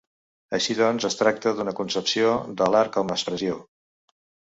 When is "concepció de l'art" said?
1.79-2.91